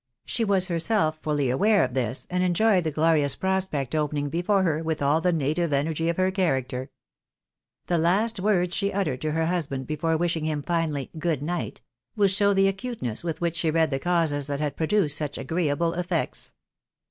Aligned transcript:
She 0.25 0.43
was 0.43 0.65
herself 0.65 1.19
fully 1.21 1.51
aware 1.51 1.83
of 1.83 1.93
this, 1.93 2.25
and 2.31 2.41
enjoyed 2.43 2.85
the 2.85 2.89
glorious 2.91 3.35
prospect 3.35 3.93
opening 3.93 4.29
before 4.29 4.63
her 4.63 4.81
with 4.81 4.99
all 4.99 5.21
the 5.21 5.31
native 5.31 5.71
energy 5.71 6.09
of 6.09 6.17
her 6.17 6.31
character. 6.31 6.89
The 7.85 7.99
last 7.99 8.39
words 8.39 8.73
she 8.73 8.91
uttered 8.91 9.21
to 9.21 9.33
her 9.33 9.45
husband 9.45 9.85
before 9.85 10.17
wishing 10.17 10.45
him 10.45 10.63
finally" 10.63 11.11
good 11.19 11.43
night," 11.43 11.81
will 12.15 12.29
show 12.29 12.51
the 12.51 12.67
acuteness 12.67 13.23
with 13.23 13.41
which 13.41 13.55
she 13.57 13.69
read 13.69 13.91
the 13.91 13.99
causes 13.99 14.47
that 14.47 14.59
had 14.59 14.75
produced 14.75 15.17
such 15.17 15.37
agreeable 15.37 15.93
effects. 15.93 16.53